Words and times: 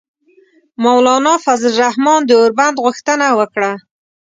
مولانا 0.83 1.33
فضل 1.43 1.67
الرحمان 1.73 2.19
د 2.25 2.29
اوربند 2.41 2.75
غوښتنه 2.85 3.27
وکړه. 3.39 3.71